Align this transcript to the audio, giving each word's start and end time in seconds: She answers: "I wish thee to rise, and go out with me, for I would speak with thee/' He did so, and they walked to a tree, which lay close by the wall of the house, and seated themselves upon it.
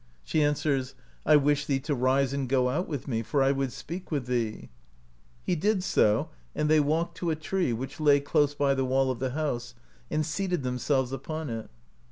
She 0.23 0.41
answers: 0.41 0.95
"I 1.27 1.35
wish 1.35 1.67
thee 1.67 1.79
to 1.81 1.93
rise, 1.93 2.33
and 2.33 2.49
go 2.49 2.69
out 2.69 2.87
with 2.87 3.07
me, 3.07 3.21
for 3.21 3.43
I 3.43 3.51
would 3.51 3.71
speak 3.71 4.09
with 4.09 4.25
thee/' 4.27 4.69
He 5.43 5.55
did 5.55 5.83
so, 5.83 6.29
and 6.55 6.67
they 6.67 6.79
walked 6.79 7.17
to 7.17 7.29
a 7.29 7.35
tree, 7.35 7.71
which 7.71 7.99
lay 7.99 8.19
close 8.19 8.55
by 8.55 8.73
the 8.73 8.83
wall 8.83 9.11
of 9.11 9.19
the 9.19 9.29
house, 9.37 9.75
and 10.09 10.25
seated 10.25 10.63
themselves 10.63 11.11
upon 11.11 11.51
it. 11.51 11.69